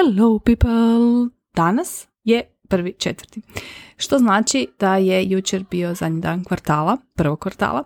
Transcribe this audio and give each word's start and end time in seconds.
Hello 0.00 0.38
people! 0.38 1.30
Danas 1.54 2.06
je 2.24 2.42
prvi 2.68 2.92
četvrti. 2.98 3.42
Što 3.96 4.18
znači 4.18 4.66
da 4.78 4.96
je 4.96 5.30
jučer 5.30 5.64
bio 5.70 5.94
zadnji 5.94 6.20
dan 6.20 6.44
kvartala, 6.44 6.96
prvog 7.14 7.40
kvartala. 7.40 7.84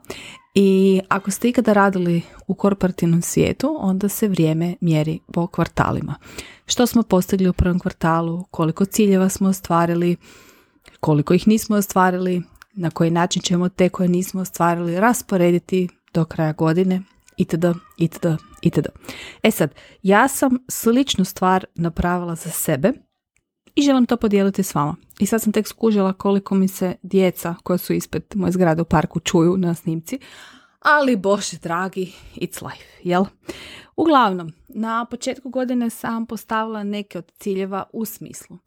I 0.55 1.01
ako 1.09 1.31
ste 1.31 1.49
ikada 1.49 1.73
radili 1.73 2.23
u 2.47 2.55
korporativnom 2.55 3.23
svijetu, 3.23 3.77
onda 3.81 4.09
se 4.09 4.29
vrijeme 4.29 4.75
mjeri 4.81 5.19
po 5.33 5.47
kvartalima. 5.47 6.15
Što 6.67 6.87
smo 6.87 7.03
postigli 7.03 7.49
u 7.49 7.53
prvom 7.53 7.79
kvartalu, 7.79 8.45
koliko 8.51 8.85
ciljeva 8.85 9.29
smo 9.29 9.49
ostvarili, 9.49 10.17
koliko 11.01 11.35
ih 11.35 11.49
nismo 11.49 11.77
ostvarili, 11.77 12.43
na 12.73 12.91
koji 12.91 13.11
način 13.11 13.43
ćemo 13.43 13.69
te 13.69 13.89
koje 13.89 14.09
nismo 14.09 14.41
ostvarili 14.41 15.01
rasporediti 15.01 15.89
do 16.13 16.25
kraja 16.25 16.53
godine 16.53 17.03
itd., 17.37 17.65
itd., 17.99 18.27
itd. 18.65 18.87
E 19.43 19.51
sad, 19.51 19.75
ja 20.03 20.29
sam 20.29 20.59
sličnu 20.69 21.25
stvar 21.25 21.65
napravila 21.75 22.35
za 22.35 22.51
sebe 22.51 22.93
i 23.75 23.83
želim 23.83 24.07
to 24.07 24.17
podijeliti 24.17 24.63
s 24.63 24.75
vama. 24.75 24.97
I 25.19 25.27
sad 25.27 25.43
sam 25.43 25.53
tek 25.53 25.69
skužila 25.69 26.13
koliko 26.13 26.55
mi 26.55 26.69
se 26.69 26.95
djeca 27.03 27.55
koja 27.63 27.79
su 27.79 27.93
ispred 27.93 28.25
moje 28.35 28.53
zgrade 28.53 28.83
u 28.83 28.85
parku 28.85 29.21
čuju 29.21 29.57
na 29.57 29.75
snimci, 29.75 30.19
ali 30.81 31.17
bože 31.17 31.59
dragi, 31.63 32.13
it's 32.37 32.65
life, 32.65 32.85
jel? 33.03 33.25
Uglavnom, 33.97 34.53
na 34.69 35.05
početku 35.05 35.49
godine 35.49 35.91
sam 35.91 36.27
postavila 36.27 36.85
neke 36.85 37.19
od 37.19 37.33
ciljeva 37.33 37.85
u 37.93 38.05
smislu 38.05 38.59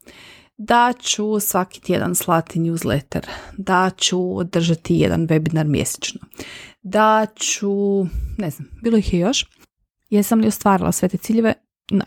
da 0.58 0.92
ću 1.00 1.40
svaki 1.40 1.80
tjedan 1.80 2.14
slati 2.14 2.58
newsletter, 2.58 3.26
da 3.56 3.90
ću 3.96 4.36
održati 4.36 4.94
jedan 4.94 5.26
webinar 5.26 5.64
mjesečno, 5.64 6.20
da 6.82 7.26
ću, 7.36 8.04
ne 8.38 8.50
znam, 8.50 8.68
bilo 8.82 8.98
ih 8.98 9.12
je 9.14 9.20
još. 9.20 9.46
Jesam 10.10 10.40
li 10.40 10.48
ostvarila 10.48 10.92
sve 10.92 11.08
te 11.08 11.16
ciljeve? 11.16 11.54
Ne. 11.90 12.04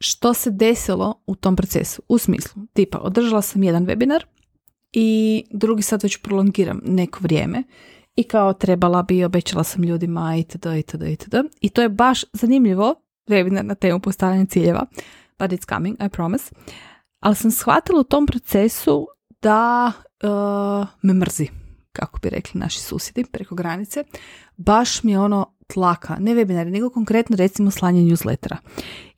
Što 0.00 0.34
se 0.34 0.50
desilo 0.50 1.22
u 1.26 1.34
tom 1.34 1.56
procesu? 1.56 2.02
U 2.08 2.18
smislu, 2.18 2.62
tipa, 2.72 2.98
održala 2.98 3.42
sam 3.42 3.62
jedan 3.62 3.86
webinar 3.86 4.24
i 4.92 5.44
drugi 5.50 5.82
sad 5.82 6.02
već 6.02 6.16
prolongiram 6.16 6.80
neko 6.84 7.18
vrijeme 7.22 7.62
i 8.16 8.22
kao 8.22 8.52
trebala 8.52 9.02
bi, 9.02 9.24
obećala 9.24 9.64
sam 9.64 9.82
ljudima 9.82 10.36
itd. 10.36 10.66
itd. 10.78 11.02
itd. 11.02 11.34
I 11.60 11.68
to 11.68 11.82
je 11.82 11.88
baš 11.88 12.24
zanimljivo, 12.32 12.94
webinar 13.26 13.62
na 13.62 13.74
temu 13.74 14.00
postavljanja 14.00 14.46
ciljeva, 14.46 14.86
but 15.38 15.50
it's 15.50 15.68
coming, 15.68 15.96
I 16.06 16.08
promise. 16.08 16.54
Ali 17.20 17.36
sam 17.36 17.50
shvatila 17.50 18.00
u 18.00 18.04
tom 18.04 18.26
procesu 18.26 19.08
da 19.42 19.92
uh, 20.22 20.88
me 21.02 21.12
mrzi 21.12 21.63
kako 21.94 22.18
bi 22.22 22.30
rekli 22.30 22.60
naši 22.60 22.80
susjedi 22.80 23.24
preko 23.24 23.54
granice, 23.54 24.04
baš 24.56 25.02
mi 25.02 25.12
je 25.12 25.18
ono 25.18 25.54
tlaka, 25.66 26.16
ne 26.20 26.34
webinari, 26.34 26.70
nego 26.70 26.90
konkretno 26.90 27.36
recimo 27.36 27.70
slanje 27.70 28.02
newslettera. 28.02 28.56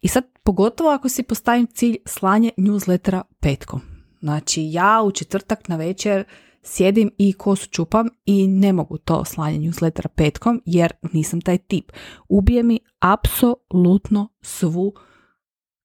I 0.00 0.08
sad 0.08 0.24
pogotovo 0.42 0.90
ako 0.90 1.08
si 1.08 1.22
postavim 1.22 1.66
cilj 1.66 1.96
slanje 2.06 2.50
newslettera 2.56 3.22
petkom. 3.40 3.80
Znači 4.20 4.62
ja 4.70 5.02
u 5.04 5.10
četvrtak 5.10 5.68
na 5.68 5.76
večer 5.76 6.24
sjedim 6.62 7.10
i 7.18 7.32
kosu 7.32 7.68
čupam 7.68 8.08
i 8.26 8.46
ne 8.46 8.72
mogu 8.72 8.98
to 8.98 9.24
slanje 9.24 9.58
newslettera 9.58 10.08
petkom 10.08 10.62
jer 10.66 10.92
nisam 11.12 11.40
taj 11.40 11.58
tip. 11.58 11.92
Ubije 12.28 12.62
mi 12.62 12.80
apsolutno 12.98 14.28
svu 14.42 14.94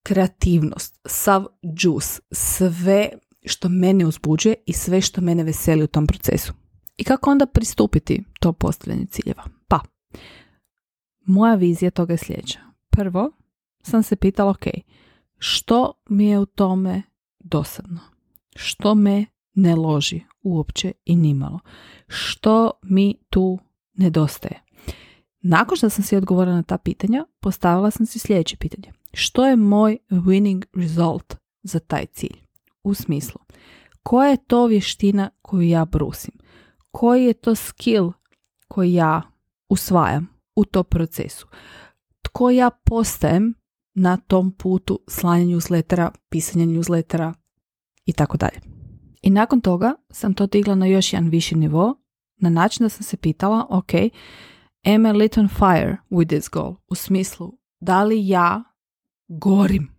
kreativnost, 0.04 1.00
sav 1.06 1.46
džus, 1.76 2.20
sve 2.32 3.10
što 3.46 3.70
mene 3.70 4.06
uzbuđuje 4.06 4.56
i 4.66 4.74
sve 4.74 5.02
što 5.02 5.22
mene 5.22 5.44
veseli 5.44 5.84
u 5.84 5.88
tom 5.88 6.08
procesu. 6.08 6.54
I 7.02 7.04
kako 7.04 7.32
onda 7.32 7.46
pristupiti 7.46 8.24
to 8.40 8.54
postavljanju 8.54 9.06
ciljeva? 9.06 9.44
Pa, 9.68 9.80
moja 11.26 11.56
vizija 11.56 11.92
toga 11.92 12.14
je 12.14 12.18
sljedeća. 12.18 12.60
Prvo 12.90 13.32
sam 13.84 14.04
se 14.04 14.16
pitala, 14.16 14.52
ok, 14.52 14.66
što 15.38 15.94
mi 16.10 16.26
je 16.28 16.40
u 16.40 16.46
tome 16.46 17.02
dosadno? 17.40 18.00
Što 18.56 18.96
me 18.96 19.26
ne 19.54 19.76
loži 19.76 20.22
uopće 20.44 20.92
i 21.06 21.16
nimalo? 21.16 21.60
Što 22.08 22.72
mi 22.84 23.16
tu 23.30 23.60
nedostaje? 23.94 24.62
Nakon 25.42 25.78
što 25.78 25.90
sam 25.90 26.04
si 26.04 26.16
odgovorila 26.16 26.56
na 26.56 26.64
ta 26.64 26.78
pitanja, 26.78 27.26
postavila 27.40 27.92
sam 27.92 28.06
si 28.06 28.20
sljedeće 28.20 28.58
pitanje. 28.58 28.94
Što 29.14 29.48
je 29.48 29.56
moj 29.56 29.98
winning 30.10 30.64
result 30.74 31.36
za 31.64 31.80
taj 31.80 32.06
cilj? 32.06 32.42
U 32.84 32.94
smislu, 32.94 33.42
koja 34.04 34.30
je 34.30 34.46
to 34.48 34.66
vještina 34.66 35.30
koju 35.42 35.62
ja 35.62 35.86
brusim? 35.86 36.42
Koji 36.92 37.26
je 37.26 37.34
to 37.34 37.56
skill 37.56 38.12
koji 38.68 38.94
ja 38.94 39.22
usvajam 39.70 40.28
u 40.56 40.66
tom 40.66 40.86
procesu. 40.90 41.48
Tko 42.22 42.50
ja 42.50 42.70
postajem 42.70 43.54
na 43.94 44.18
tom 44.18 44.52
putu 44.52 45.00
slanja 45.08 45.46
newslettera, 45.46 46.12
pisanja 46.30 46.66
newslettera 46.66 47.34
i 48.06 48.14
tako 48.14 48.38
dalje. 48.38 48.62
I 49.22 49.30
nakon 49.30 49.62
toga 49.62 49.96
sam 50.12 50.34
to 50.34 50.48
digla 50.48 50.76
na 50.76 50.86
još 50.86 51.14
jedan 51.14 51.30
viši 51.30 51.56
nivo, 51.56 51.96
na 52.38 52.50
način 52.50 52.86
da 52.86 52.90
sam 52.90 53.04
se 53.04 53.18
pitala, 53.18 53.68
ok, 53.70 53.92
am 54.86 55.06
I 55.06 55.12
lit 55.12 55.38
on 55.38 55.48
fire 55.48 55.98
with 56.10 56.28
this 56.28 56.50
goal? 56.50 56.76
U 56.88 56.96
smislu, 56.96 57.58
da 57.80 58.04
li 58.04 58.28
ja 58.28 58.64
gorim 59.28 59.92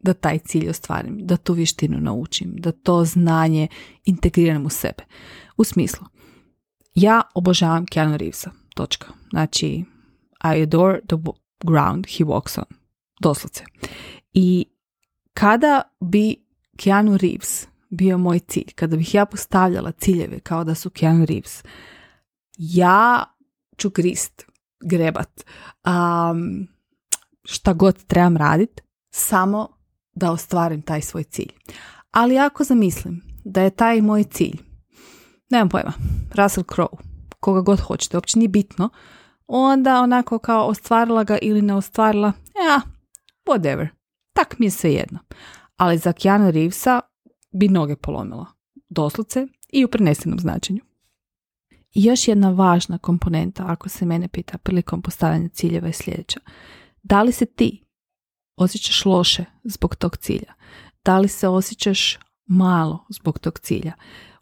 da 0.00 0.14
taj 0.14 0.38
cilj 0.38 0.68
ostvarim, 0.68 1.18
da 1.26 1.36
tu 1.36 1.52
vještinu 1.52 2.00
naučim, 2.00 2.54
da 2.58 2.72
to 2.72 3.04
znanje 3.04 3.68
integriram 4.04 4.66
u 4.66 4.68
sebe. 4.68 5.04
U 5.56 5.64
smislu, 5.64 6.06
ja 7.02 7.22
obožavam 7.34 7.86
Keanu 7.86 8.16
Reevesa. 8.16 8.50
Točka. 8.74 9.06
Znači, 9.30 9.84
I 10.44 10.62
adore 10.62 11.00
the 11.06 11.16
ground 11.64 12.06
he 12.06 12.24
walks 12.24 12.58
on. 12.58 12.78
Doslovce. 13.20 13.64
I 14.32 14.66
kada 15.34 15.82
bi 16.00 16.36
Keanu 16.76 17.16
Reeves 17.16 17.66
bio 17.90 18.18
moj 18.18 18.38
cilj, 18.38 18.72
kada 18.74 18.96
bih 18.96 19.14
ja 19.14 19.26
postavljala 19.26 19.92
ciljeve 19.92 20.40
kao 20.40 20.64
da 20.64 20.74
su 20.74 20.90
Keanu 20.90 21.24
Reeves, 21.24 21.62
ja 22.58 23.24
ću 23.78 23.90
grist, 23.90 24.44
grebat, 24.84 25.44
um, 25.86 26.68
šta 27.44 27.72
god 27.72 28.04
trebam 28.04 28.36
radit, 28.36 28.80
samo 29.10 29.68
da 30.14 30.32
ostvarim 30.32 30.82
taj 30.82 31.02
svoj 31.02 31.24
cilj. 31.24 31.52
Ali 32.10 32.38
ako 32.38 32.64
zamislim 32.64 33.22
da 33.44 33.62
je 33.62 33.70
taj 33.70 34.02
moj 34.02 34.24
cilj 34.24 34.67
nemam 35.50 35.68
pojma, 35.68 35.92
Russell 36.34 36.64
Crowe, 36.64 36.96
koga 37.40 37.60
god 37.60 37.80
hoćete, 37.80 38.16
uopće 38.16 38.38
nije 38.38 38.48
bitno, 38.48 38.88
onda 39.46 40.00
onako 40.00 40.38
kao 40.38 40.66
ostvarila 40.66 41.24
ga 41.24 41.38
ili 41.42 41.62
ne 41.62 41.74
ostvarila, 41.74 42.32
ja, 42.68 42.80
whatever, 43.46 43.88
tak 44.32 44.58
mi 44.58 44.66
je 44.66 44.70
sve 44.70 44.92
jedno. 44.92 45.18
Ali 45.76 45.98
za 45.98 46.12
Keanu 46.12 46.50
Reevesa 46.50 47.00
bi 47.52 47.68
noge 47.68 47.96
polomila, 47.96 48.46
doslovce 48.88 49.46
i 49.68 49.84
u 49.84 49.88
prenesenom 49.88 50.38
značenju. 50.38 50.80
I 51.94 52.04
još 52.04 52.28
jedna 52.28 52.50
važna 52.50 52.98
komponenta, 52.98 53.64
ako 53.68 53.88
se 53.88 54.06
mene 54.06 54.28
pita 54.28 54.58
prilikom 54.58 55.02
postavljanja 55.02 55.48
ciljeva 55.48 55.86
je 55.86 55.92
sljedeća. 55.92 56.40
Da 57.02 57.22
li 57.22 57.32
se 57.32 57.46
ti 57.46 57.84
osjećaš 58.56 59.04
loše 59.04 59.44
zbog 59.64 59.96
tog 59.96 60.16
cilja? 60.16 60.54
Da 61.04 61.18
li 61.18 61.28
se 61.28 61.48
osjećaš 61.48 62.18
malo 62.48 63.04
zbog 63.08 63.38
tog 63.38 63.58
cilja? 63.58 63.92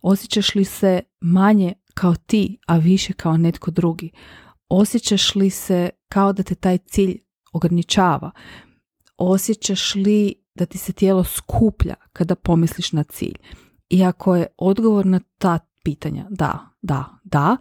Osjećaš 0.03 0.55
li 0.55 0.65
se 0.65 1.01
manje 1.21 1.75
kao 1.95 2.15
ti, 2.15 2.59
a 2.67 2.77
više 2.77 3.13
kao 3.13 3.37
netko 3.37 3.71
drugi? 3.71 4.11
Osjećaš 4.69 5.35
li 5.35 5.51
se 5.51 5.91
kao 6.09 6.33
da 6.33 6.43
te 6.43 6.55
taj 6.55 6.79
cilj 6.79 7.19
ograničava? 7.53 8.31
Osjećaš 9.17 9.95
li 9.95 10.35
da 10.55 10.67
ti 10.67 10.79
se 10.79 10.93
tijelo 10.93 11.25
skuplja 11.25 11.95
kada 12.13 12.35
pomisliš 12.35 12.93
na 12.93 13.05
cilj? 13.05 13.35
I 13.89 14.05
ako 14.05 14.37
je 14.37 14.47
odgovor 14.59 15.07
na 15.07 15.21
ta 15.39 15.59
pitanja 15.85 16.27
da, 16.31 16.59
da, 16.83 17.05
da, 17.25 17.57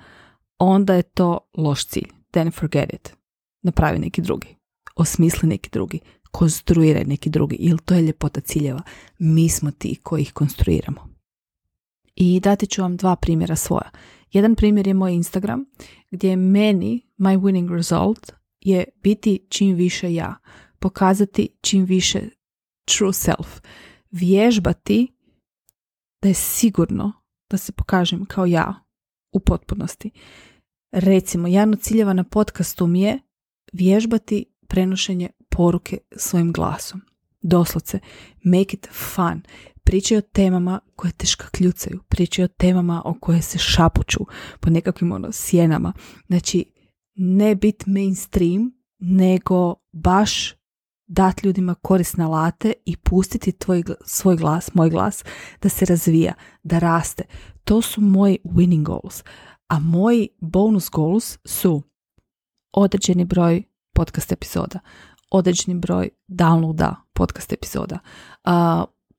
onda 0.59 0.93
je 0.93 1.03
to 1.03 1.39
loš 1.57 1.85
cilj. 1.87 2.09
Then 2.31 2.51
forget 2.51 2.93
it. 2.93 3.15
Napravi 3.61 3.99
neki 3.99 4.21
drugi. 4.21 4.55
Osmisli 4.95 5.49
neki 5.49 5.69
drugi. 5.69 5.99
Konstruiraj 6.37 7.03
neki 7.03 7.29
drugi. 7.29 7.55
Ili 7.55 7.79
to 7.85 7.93
je 7.93 8.01
ljepota 8.01 8.41
ciljeva. 8.41 8.81
Mi 9.19 9.49
smo 9.49 9.71
ti 9.71 9.99
koji 10.03 10.21
ih 10.21 10.33
konstruiramo. 10.33 11.09
I 12.15 12.39
dati 12.39 12.67
ću 12.67 12.81
vam 12.81 12.97
dva 12.97 13.15
primjera 13.15 13.55
svoja. 13.55 13.89
Jedan 14.31 14.55
primjer 14.55 14.87
je 14.87 14.93
moj 14.93 15.13
Instagram 15.13 15.65
gdje 16.11 16.35
meni 16.35 17.01
my 17.17 17.39
winning 17.39 17.75
result 17.75 18.31
je 18.59 18.83
biti 19.03 19.45
čim 19.49 19.75
više 19.75 20.13
ja, 20.13 20.35
pokazati 20.79 21.49
čim 21.61 21.85
više 21.85 22.21
true 22.85 23.13
self, 23.13 23.61
vježbati 24.11 25.07
da 26.21 26.27
je 26.27 26.33
sigurno 26.33 27.13
da 27.49 27.57
se 27.57 27.71
pokažem 27.71 28.25
kao 28.25 28.45
ja 28.45 28.73
u 29.31 29.39
potpunosti. 29.39 30.11
Recimo, 30.91 31.47
jedan 31.47 31.73
od 31.73 31.81
ciljeva 31.81 32.13
na 32.13 32.23
podcastu 32.23 32.87
mi 32.87 33.01
je 33.01 33.19
vježbati 33.73 34.45
prenošenje 34.75 35.29
poruke 35.49 35.97
svojim 36.17 36.53
glasom. 36.53 37.01
Doslovce, 37.41 37.99
make 38.43 38.73
it 38.73 38.87
fun 38.91 39.41
pričaju 39.83 40.17
o 40.17 40.21
temama 40.21 40.79
koje 40.95 41.11
teška 41.11 41.47
kljucaju, 41.49 41.99
pričaju 42.09 42.45
o 42.45 42.55
temama 42.57 43.01
o 43.05 43.13
koje 43.19 43.41
se 43.41 43.57
šapuću 43.57 44.19
po 44.59 44.69
nekakvim 44.69 45.11
ono, 45.11 45.31
sjenama. 45.31 45.93
Znači, 46.27 46.65
ne 47.15 47.55
bit 47.55 47.85
mainstream, 47.85 48.71
nego 48.99 49.75
baš 49.91 50.53
dati 51.07 51.47
ljudima 51.47 51.75
korisne 51.75 52.23
alate 52.23 52.73
i 52.85 52.97
pustiti 52.97 53.51
tvoj, 53.51 53.83
svoj 54.05 54.35
glas, 54.35 54.73
moj 54.73 54.89
glas, 54.89 55.23
da 55.61 55.69
se 55.69 55.85
razvija, 55.85 56.33
da 56.63 56.79
raste. 56.79 57.23
To 57.63 57.81
su 57.81 58.01
moji 58.01 58.37
winning 58.43 58.83
goals. 58.83 59.23
A 59.67 59.79
moji 59.79 60.29
bonus 60.41 60.89
goals 60.89 61.37
su 61.45 61.81
određeni 62.73 63.25
broj 63.25 63.63
podcast 63.95 64.31
epizoda, 64.31 64.79
određeni 65.31 65.79
broj 65.79 66.09
downloada 66.27 66.95
podcast 67.13 67.53
epizoda, 67.53 67.99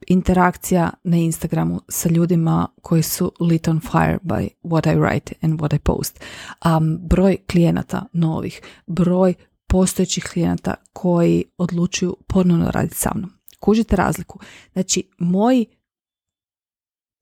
interakcija 0.07 0.91
na 1.05 1.17
Instagramu 1.17 1.81
sa 1.89 2.09
ljudima 2.09 2.69
koji 2.83 3.03
su 3.03 3.33
lit 3.41 3.69
on 3.69 3.81
fire 3.81 4.19
by 4.23 4.49
what 4.63 4.93
I 4.93 4.97
write 4.97 5.33
and 5.43 5.61
what 5.61 5.77
I 5.77 5.79
post, 5.79 6.21
um, 6.65 6.99
broj 7.09 7.37
klijenata 7.51 8.07
novih, 8.13 8.61
broj 8.87 9.35
postojećih 9.69 10.25
klijenata 10.33 10.75
koji 10.93 11.45
odlučuju 11.59 12.17
ponovno 12.27 12.71
raditi 12.71 12.97
sa 12.97 13.11
mnom. 13.15 13.31
Kužite 13.61 13.97
razliku. 13.97 14.41
Znači, 14.73 15.11
moji 15.19 15.67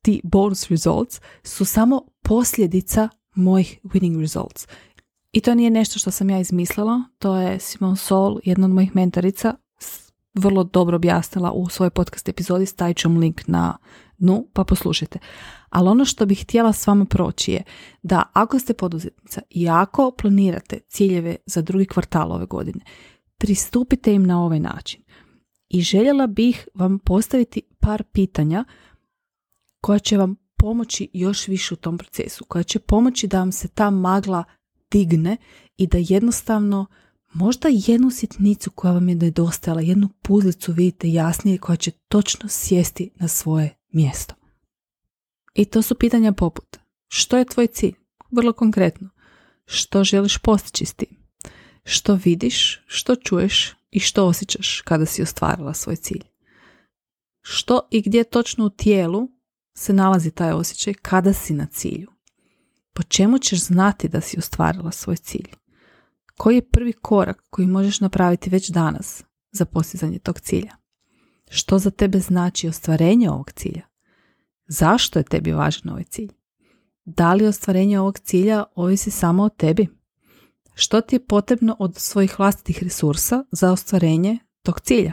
ti 0.02 0.20
bonus 0.24 0.70
results 0.70 1.20
su 1.42 1.64
samo 1.64 2.02
posljedica 2.22 3.08
mojih 3.34 3.80
winning 3.84 4.20
results. 4.20 4.66
I 5.34 5.40
to 5.40 5.54
nije 5.54 5.70
nešto 5.70 5.98
što 5.98 6.10
sam 6.10 6.30
ja 6.30 6.38
izmislila, 6.40 7.02
to 7.18 7.36
je 7.36 7.60
Simon 7.60 7.96
Sol, 7.96 8.38
jedna 8.44 8.66
od 8.66 8.72
mojih 8.72 8.96
mentorica, 8.96 9.54
vrlo 10.34 10.64
dobro 10.64 10.96
objasnila 10.96 11.52
u 11.52 11.68
svojoj 11.68 11.90
podcast 11.90 12.28
epizodi, 12.28 12.66
stavit 12.66 12.96
ću 12.96 13.08
link 13.08 13.40
na 13.46 13.78
dnu, 14.18 14.46
pa 14.52 14.64
poslušajte. 14.64 15.18
Ali 15.68 15.88
ono 15.88 16.04
što 16.04 16.26
bih 16.26 16.42
htjela 16.42 16.72
s 16.72 16.86
vama 16.86 17.04
proći 17.04 17.52
je 17.52 17.62
da 18.02 18.22
ako 18.32 18.58
ste 18.58 18.74
poduzetnica 18.74 19.40
i 19.50 19.68
ako 19.68 20.10
planirate 20.10 20.80
ciljeve 20.88 21.36
za 21.46 21.62
drugi 21.62 21.86
kvartal 21.86 22.32
ove 22.32 22.46
godine, 22.46 22.84
pristupite 23.38 24.14
im 24.14 24.26
na 24.26 24.44
ovaj 24.44 24.60
način. 24.60 25.02
I 25.68 25.80
željela 25.80 26.26
bih 26.26 26.68
vam 26.74 26.98
postaviti 26.98 27.62
par 27.80 28.02
pitanja 28.12 28.64
koja 29.80 29.98
će 29.98 30.16
vam 30.16 30.36
pomoći 30.56 31.10
još 31.12 31.48
više 31.48 31.74
u 31.74 31.76
tom 31.76 31.98
procesu, 31.98 32.44
koja 32.44 32.62
će 32.62 32.78
pomoći 32.78 33.26
da 33.26 33.38
vam 33.38 33.52
se 33.52 33.68
ta 33.68 33.90
magla 33.90 34.44
digne 34.94 35.36
i 35.76 35.86
da 35.86 35.98
jednostavno 36.00 36.86
možda 37.32 37.68
jednu 37.72 38.10
sitnicu 38.10 38.70
koja 38.70 38.92
vam 38.92 39.08
je 39.08 39.14
nedostajala, 39.14 39.80
jednu 39.80 40.08
puzlicu 40.22 40.72
vidite 40.72 41.12
jasnije 41.12 41.58
koja 41.58 41.76
će 41.76 41.90
točno 41.90 42.48
sjesti 42.48 43.10
na 43.14 43.28
svoje 43.28 43.76
mjesto. 43.92 44.34
I 45.54 45.64
to 45.64 45.82
su 45.82 45.94
pitanja 45.94 46.32
poput 46.32 46.76
što 47.08 47.36
je 47.36 47.44
tvoj 47.44 47.66
cilj? 47.66 47.94
Vrlo 48.30 48.52
konkretno. 48.52 49.08
Što 49.66 50.04
želiš 50.04 50.38
postići 50.38 50.86
s 50.86 50.94
tim? 50.94 51.16
Što 51.84 52.18
vidiš, 52.24 52.82
što 52.86 53.16
čuješ 53.16 53.74
i 53.90 54.00
što 54.00 54.26
osjećaš 54.26 54.80
kada 54.80 55.06
si 55.06 55.22
ostvarila 55.22 55.74
svoj 55.74 55.96
cilj? 55.96 56.22
Što 57.40 57.88
i 57.90 58.02
gdje 58.02 58.24
točno 58.24 58.64
u 58.64 58.70
tijelu 58.70 59.28
se 59.74 59.92
nalazi 59.92 60.30
taj 60.30 60.52
osjećaj 60.52 60.94
kada 60.94 61.32
si 61.32 61.54
na 61.54 61.66
cilju? 61.66 62.13
Po 62.94 63.02
čemu 63.02 63.38
ćeš 63.38 63.64
znati 63.64 64.08
da 64.08 64.20
si 64.20 64.38
ostvarila 64.38 64.92
svoj 64.92 65.16
cilj? 65.16 65.48
Koji 66.36 66.54
je 66.54 66.68
prvi 66.70 66.92
korak 66.92 67.44
koji 67.50 67.66
možeš 67.66 68.00
napraviti 68.00 68.50
već 68.50 68.70
danas 68.70 69.24
za 69.52 69.64
postizanje 69.64 70.18
tog 70.18 70.40
cilja? 70.40 70.76
Što 71.50 71.78
za 71.78 71.90
tebe 71.90 72.18
znači 72.20 72.68
ostvarenje 72.68 73.30
ovog 73.30 73.52
cilja? 73.52 73.82
Zašto 74.66 75.18
je 75.18 75.22
tebi 75.22 75.52
važan 75.52 75.92
ovaj 75.92 76.04
cilj? 76.04 76.32
Da 77.04 77.34
li 77.34 77.46
ostvarenje 77.46 78.00
ovog 78.00 78.18
cilja 78.18 78.64
ovisi 78.74 79.10
samo 79.10 79.42
o 79.42 79.48
tebi? 79.48 79.88
Što 80.74 81.00
ti 81.00 81.14
je 81.16 81.26
potrebno 81.26 81.76
od 81.78 81.96
svojih 81.96 82.38
vlastitih 82.38 82.82
resursa 82.82 83.44
za 83.52 83.72
ostvarenje 83.72 84.38
tog 84.62 84.80
cilja? 84.80 85.12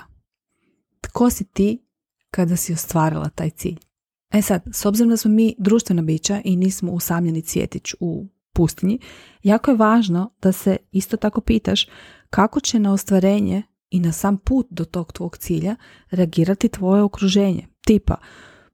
Tko 1.01 1.29
si 1.29 1.43
ti 1.43 1.85
kada 2.31 2.55
si 2.55 2.73
ostvarila 2.73 3.29
taj 3.29 3.49
cilj? 3.49 3.90
E 4.31 4.41
sad, 4.41 4.61
s 4.71 4.85
obzirom 4.85 5.09
da 5.09 5.17
smo 5.17 5.31
mi 5.31 5.55
društvena 5.57 6.01
bića 6.01 6.41
i 6.43 6.55
nismo 6.55 6.91
usamljeni 6.91 7.41
cvjetić 7.41 7.93
u 7.99 8.27
pustinji, 8.53 8.99
jako 9.43 9.71
je 9.71 9.77
važno 9.77 10.33
da 10.41 10.51
se 10.51 10.77
isto 10.91 11.17
tako 11.17 11.41
pitaš 11.41 11.87
kako 12.29 12.59
će 12.59 12.79
na 12.79 12.93
ostvarenje 12.93 13.63
i 13.89 13.99
na 13.99 14.11
sam 14.11 14.37
put 14.37 14.67
do 14.69 14.85
tog 14.85 15.11
tvog 15.11 15.37
cilja 15.37 15.75
reagirati 16.09 16.69
tvoje 16.69 17.03
okruženje. 17.03 17.67
Tipa, 17.85 18.15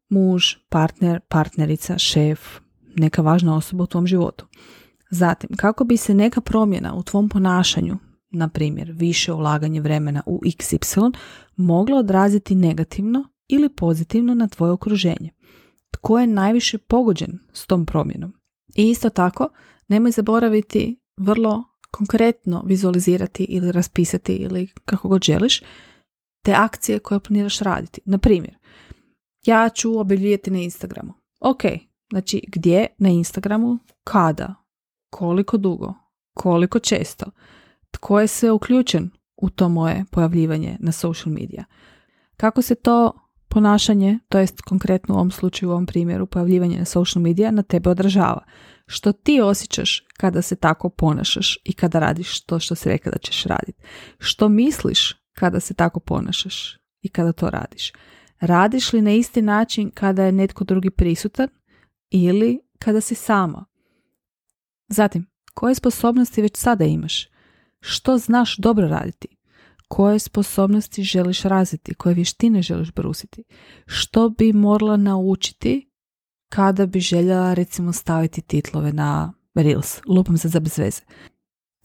muž, 0.09 0.43
partner, 0.69 1.19
partnerica, 1.19 1.97
šef, 1.97 2.39
neka 2.95 3.21
važna 3.21 3.55
osoba 3.55 3.83
u 3.83 3.87
tvom 3.87 4.07
životu. 4.07 4.45
Zatim, 5.09 5.49
kako 5.55 5.83
bi 5.83 5.97
se 5.97 6.13
neka 6.13 6.41
promjena 6.41 6.95
u 6.95 7.03
tvom 7.03 7.29
ponašanju, 7.29 7.97
na 8.31 8.47
primjer 8.47 8.91
više 8.91 9.33
ulaganje 9.33 9.81
vremena 9.81 10.23
u 10.25 10.41
XY, 10.45 11.13
mogla 11.55 11.97
odraziti 11.97 12.55
negativno 12.55 13.29
ili 13.47 13.69
pozitivno 13.69 14.33
na 14.33 14.47
tvoje 14.47 14.71
okruženje. 14.71 15.31
Tko 15.97 16.19
je 16.19 16.27
najviše 16.27 16.77
pogođen 16.77 17.39
s 17.53 17.67
tom 17.67 17.85
promjenom? 17.85 18.33
I 18.75 18.89
isto 18.89 19.09
tako, 19.09 19.49
nemoj 19.87 20.11
zaboraviti 20.11 20.99
vrlo 21.17 21.63
konkretno 21.91 22.63
vizualizirati 22.65 23.43
ili 23.43 23.71
raspisati 23.71 24.33
ili 24.33 24.67
kako 24.85 25.07
god 25.07 25.23
želiš 25.23 25.61
te 26.45 26.53
akcije 26.53 26.99
koje 26.99 27.19
planiraš 27.19 27.59
raditi. 27.59 28.01
Na 28.05 28.17
primjer, 28.17 28.57
ja 29.45 29.69
ću 29.69 29.99
objavljivati 29.99 30.51
na 30.51 30.59
Instagramu. 30.59 31.13
Ok, 31.39 31.61
znači 32.11 32.43
gdje 32.47 32.87
na 32.97 33.09
Instagramu, 33.09 33.77
kada, 34.03 34.55
koliko 35.09 35.57
dugo, 35.57 35.93
koliko 36.33 36.79
često, 36.79 37.25
tko 37.91 38.19
je 38.19 38.27
sve 38.27 38.51
uključen 38.51 39.09
u 39.37 39.49
to 39.49 39.69
moje 39.69 40.05
pojavljivanje 40.11 40.77
na 40.79 40.91
social 40.91 41.33
media. 41.33 41.65
Kako 42.37 42.61
se 42.61 42.75
to 42.75 43.26
ponašanje, 43.49 44.19
to 44.29 44.39
jest 44.39 44.61
konkretno 44.61 45.15
u 45.15 45.17
ovom 45.17 45.31
slučaju, 45.31 45.69
u 45.69 45.71
ovom 45.71 45.85
primjeru 45.85 46.25
pojavljivanje 46.25 46.79
na 46.79 46.85
social 46.85 47.23
media 47.23 47.51
na 47.51 47.63
tebe 47.63 47.89
odražava. 47.89 48.43
Što 48.85 49.11
ti 49.11 49.41
osjećaš 49.41 50.03
kada 50.17 50.41
se 50.41 50.55
tako 50.55 50.89
ponašaš 50.89 51.57
i 51.63 51.73
kada 51.73 51.99
radiš 51.99 52.41
to 52.41 52.59
što 52.59 52.75
si 52.75 52.89
rekla 52.89 53.11
da 53.11 53.17
ćeš 53.17 53.43
raditi. 53.43 53.83
Što 54.19 54.49
misliš 54.49 55.15
kada 55.33 55.59
se 55.59 55.73
tako 55.73 55.99
ponašaš 55.99 56.77
i 57.01 57.09
kada 57.09 57.31
to 57.31 57.49
radiš. 57.49 57.91
Radiš 58.39 58.93
li 58.93 59.01
na 59.01 59.11
isti 59.11 59.41
način 59.41 59.91
kada 59.93 60.23
je 60.23 60.31
netko 60.31 60.63
drugi 60.63 60.89
prisutan 60.89 61.47
ili 62.09 62.59
kada 62.79 63.01
si 63.01 63.15
sama? 63.15 63.65
Zatim, 64.87 65.27
koje 65.53 65.75
sposobnosti 65.75 66.41
već 66.41 66.57
sada 66.57 66.85
imaš? 66.85 67.27
Što 67.79 68.17
znaš 68.17 68.57
dobro 68.57 68.87
raditi? 68.87 69.36
Koje 69.87 70.19
sposobnosti 70.19 71.03
želiš 71.03 71.41
razviti? 71.41 71.93
Koje 71.93 72.15
vještine 72.15 72.61
želiš 72.61 72.91
brusiti? 72.91 73.43
Što 73.85 74.29
bi 74.29 74.53
morala 74.53 74.97
naučiti 74.97 75.91
kada 76.49 76.85
bi 76.85 76.99
željela 76.99 77.53
recimo 77.53 77.93
staviti 77.93 78.41
titlove 78.41 78.93
na 78.93 79.33
Reels? 79.55 79.99
Lupam 80.07 80.37
se 80.37 80.47
za 80.47 80.59
bez 80.59 80.77
veze. 80.77 81.01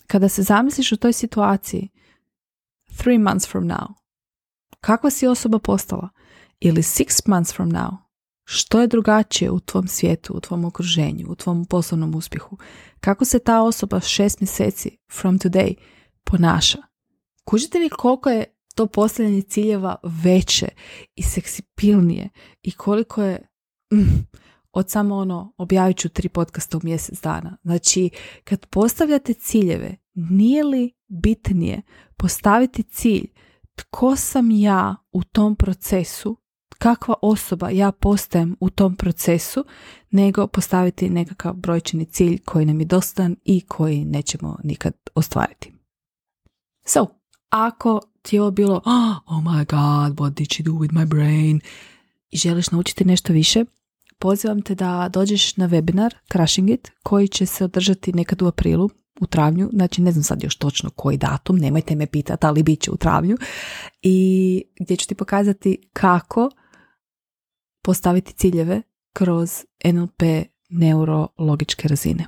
Kada 0.07 0.29
se 0.29 0.43
zamisliš 0.43 0.93
u 0.93 0.97
toj 0.97 1.13
situaciji, 1.13 1.89
three 2.97 3.19
months 3.19 3.49
from 3.51 3.65
now, 3.65 3.87
kakva 4.81 5.11
si 5.11 5.27
osoba 5.27 5.59
postala? 5.59 6.09
ili 6.65 6.83
six 6.83 7.29
months 7.29 7.55
from 7.55 7.71
now, 7.71 7.97
što 8.45 8.81
je 8.81 8.87
drugačije 8.87 9.51
u 9.51 9.61
tvom 9.61 9.89
svijetu, 9.89 10.33
u 10.37 10.41
tvom 10.41 10.65
okruženju, 10.65 11.27
u 11.29 11.35
tvom 11.35 11.65
poslovnom 11.65 12.15
uspjehu? 12.15 12.59
Kako 13.01 13.25
se 13.25 13.39
ta 13.39 13.63
osoba 13.63 14.01
šest 14.01 14.41
mjeseci 14.41 14.99
from 15.13 15.39
today 15.39 15.75
ponaša? 16.25 16.79
Kužite 17.45 17.79
li 17.79 17.89
koliko 17.89 18.31
je 18.31 18.45
to 18.75 18.87
postavljanje 18.87 19.43
ciljeva 19.43 19.97
veće 20.25 20.69
i 21.15 21.23
seksipilnije 21.23 22.29
i 22.63 22.73
koliko 22.73 23.23
je 23.23 23.49
mm, 23.95 24.27
od 24.73 24.91
samo 24.91 25.17
ono 25.17 25.55
objavit 25.59 25.97
ću 25.97 26.09
tri 26.09 26.29
podcasta 26.29 26.77
u 26.77 26.81
mjesec 26.85 27.21
dana. 27.21 27.57
Znači, 27.63 28.11
kad 28.45 28.67
postavljate 28.67 29.35
ciljeve, 29.35 29.97
nije 30.15 30.65
li 30.65 30.93
bitnije 31.09 31.83
postaviti 32.17 32.83
cilj 32.83 33.27
tko 33.75 34.17
sam 34.17 34.51
ja 34.51 34.97
u 35.13 35.25
tom 35.25 35.57
procesu 35.57 36.43
kakva 36.83 37.15
osoba 37.23 37.71
ja 37.71 37.93
postajem 37.93 38.57
u 38.61 38.71
tom 38.71 38.97
procesu, 38.97 39.65
nego 40.11 40.47
postaviti 40.47 41.11
nekakav 41.11 41.55
brojčani 41.55 42.05
cilj 42.05 42.39
koji 42.45 42.67
nam 42.67 42.81
je 42.81 42.87
dostan 42.87 43.37
i 43.45 43.61
koji 43.61 44.05
nećemo 44.05 44.59
nikad 44.65 44.95
ostvariti. 45.15 45.73
So, 46.85 47.07
ako 47.53 48.01
ti 48.23 48.37
je 48.37 48.43
ovo 48.43 48.51
bilo 48.51 48.83
oh 49.27 49.43
my 49.45 49.65
god, 49.65 50.19
what 50.19 50.35
did 50.35 50.53
she 50.53 50.63
do 50.63 50.73
with 50.73 50.93
my 50.93 51.07
brain 51.07 51.61
i 52.31 52.37
želiš 52.37 52.71
naučiti 52.71 53.05
nešto 53.05 53.33
više, 53.33 53.65
pozivam 54.19 54.63
te 54.63 54.75
da 54.75 55.09
dođeš 55.13 55.57
na 55.57 55.69
webinar 55.69 56.15
Crushing 56.33 56.71
It 56.71 56.91
koji 57.03 57.29
će 57.29 57.47
se 57.47 57.65
održati 57.65 58.13
nekad 58.13 58.43
u 58.43 58.47
aprilu 58.47 58.91
u 59.21 59.27
travnju, 59.27 59.71
znači 59.73 60.03
ne 60.03 60.13
znam 60.13 60.23
sad 60.23 60.43
još 60.43 60.57
točno 60.57 60.91
koji 60.91 61.17
datum, 61.17 61.57
nemojte 61.57 61.95
me 61.95 62.07
pitati, 62.07 62.47
ali 62.47 62.63
bit 62.63 62.81
će 62.81 62.91
u 62.91 62.97
travnju 62.97 63.37
i 64.03 64.63
gdje 64.81 64.97
ću 64.97 65.09
ti 65.09 65.15
pokazati 65.15 65.89
kako 65.93 66.51
postaviti 67.83 68.33
ciljeve 68.33 68.83
kroz 69.13 69.51
NLP 69.85 70.23
neurologičke 70.69 71.89
razine. 71.89 72.27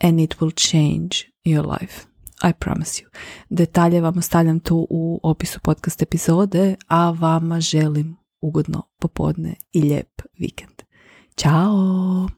And 0.00 0.20
it 0.20 0.36
will 0.40 0.70
change 0.70 1.16
your 1.44 1.80
life. 1.80 2.07
I 2.42 2.52
promise 2.52 3.02
you. 3.02 3.08
Detalje 3.48 4.00
vam 4.00 4.18
ostavljam 4.18 4.60
tu 4.60 4.86
u 4.90 5.20
opisu 5.22 5.60
podcast 5.60 6.02
epizode, 6.02 6.76
a 6.88 7.10
vama 7.10 7.60
želim 7.60 8.16
ugodno 8.40 8.82
popodne 9.00 9.54
i 9.72 9.82
lijep 9.82 10.22
vikend. 10.38 10.82
Ćao! 11.36 12.37